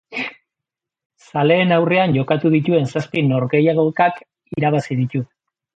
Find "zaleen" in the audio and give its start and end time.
1.27-1.75